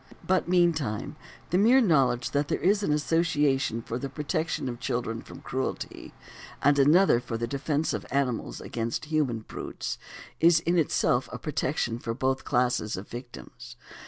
[0.25, 1.15] But meantime
[1.51, 6.11] the mere knowledge that there is an association for the protection of children from cruelty,
[6.63, 9.99] and another for the defence of animals against human brutes,
[10.39, 13.75] is in itself a protection for both classes of victims.